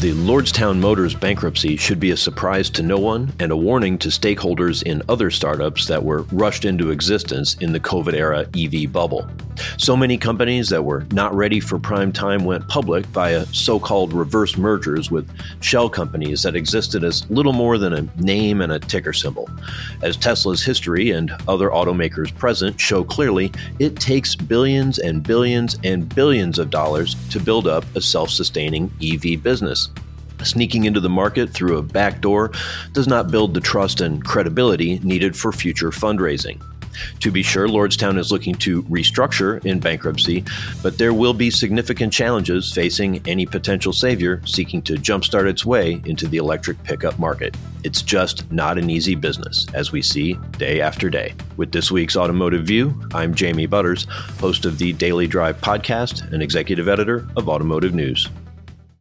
The 0.00 0.12
Lordstown 0.12 0.78
Motors 0.78 1.14
bankruptcy 1.14 1.76
should 1.76 2.00
be 2.00 2.10
a 2.10 2.16
surprise 2.16 2.70
to 2.70 2.82
no 2.82 2.96
one 2.96 3.34
and 3.38 3.52
a 3.52 3.56
warning 3.56 3.98
to 3.98 4.08
stakeholders 4.08 4.82
in 4.82 5.02
other 5.10 5.30
startups 5.30 5.86
that 5.88 6.02
were 6.02 6.22
rushed 6.32 6.64
into 6.64 6.90
existence 6.90 7.52
in 7.60 7.74
the 7.74 7.80
COVID 7.80 8.14
era 8.14 8.48
EV 8.56 8.90
bubble. 8.90 9.28
So 9.78 9.96
many 9.96 10.18
companies 10.18 10.68
that 10.68 10.84
were 10.84 11.06
not 11.12 11.34
ready 11.34 11.60
for 11.60 11.78
prime 11.78 12.12
time 12.12 12.44
went 12.44 12.68
public 12.68 13.06
via 13.06 13.46
so 13.46 13.78
called 13.78 14.12
reverse 14.12 14.56
mergers 14.56 15.10
with 15.10 15.28
shell 15.60 15.88
companies 15.88 16.42
that 16.42 16.56
existed 16.56 17.04
as 17.04 17.28
little 17.30 17.52
more 17.52 17.78
than 17.78 17.92
a 17.92 18.22
name 18.22 18.60
and 18.60 18.72
a 18.72 18.78
ticker 18.78 19.12
symbol. 19.12 19.48
As 20.02 20.16
Tesla's 20.16 20.62
history 20.62 21.10
and 21.10 21.32
other 21.48 21.70
automakers 21.70 22.34
present 22.36 22.80
show 22.80 23.04
clearly, 23.04 23.52
it 23.78 23.96
takes 23.96 24.34
billions 24.34 24.98
and 24.98 25.22
billions 25.22 25.76
and 25.84 26.12
billions 26.14 26.58
of 26.58 26.70
dollars 26.70 27.16
to 27.30 27.40
build 27.40 27.66
up 27.66 27.84
a 27.94 28.00
self 28.00 28.30
sustaining 28.30 28.92
EV 29.02 29.42
business. 29.42 29.90
Sneaking 30.42 30.84
into 30.84 31.00
the 31.00 31.08
market 31.08 31.50
through 31.50 31.76
a 31.76 31.82
back 31.82 32.20
door 32.20 32.52
does 32.92 33.06
not 33.06 33.30
build 33.30 33.52
the 33.52 33.60
trust 33.60 34.00
and 34.00 34.24
credibility 34.24 34.98
needed 35.00 35.36
for 35.36 35.52
future 35.52 35.90
fundraising. 35.90 36.60
To 37.20 37.30
be 37.30 37.42
sure, 37.42 37.68
Lordstown 37.68 38.18
is 38.18 38.32
looking 38.32 38.54
to 38.56 38.82
restructure 38.84 39.64
in 39.64 39.80
bankruptcy, 39.80 40.44
but 40.82 40.98
there 40.98 41.14
will 41.14 41.34
be 41.34 41.50
significant 41.50 42.12
challenges 42.12 42.72
facing 42.72 43.26
any 43.26 43.46
potential 43.46 43.92
savior 43.92 44.40
seeking 44.44 44.82
to 44.82 44.94
jumpstart 44.94 45.48
its 45.48 45.64
way 45.64 46.00
into 46.04 46.26
the 46.26 46.38
electric 46.38 46.82
pickup 46.84 47.18
market. 47.18 47.56
It's 47.84 48.02
just 48.02 48.50
not 48.52 48.78
an 48.78 48.90
easy 48.90 49.14
business, 49.14 49.66
as 49.74 49.92
we 49.92 50.02
see 50.02 50.38
day 50.58 50.80
after 50.80 51.08
day. 51.08 51.34
With 51.56 51.72
this 51.72 51.90
week's 51.90 52.16
Automotive 52.16 52.64
View, 52.64 52.94
I'm 53.14 53.34
Jamie 53.34 53.66
Butters, 53.66 54.06
host 54.38 54.64
of 54.64 54.78
the 54.78 54.92
Daily 54.92 55.26
Drive 55.26 55.60
podcast 55.60 56.30
and 56.32 56.42
executive 56.42 56.88
editor 56.88 57.26
of 57.36 57.48
Automotive 57.48 57.94
News. 57.94 58.28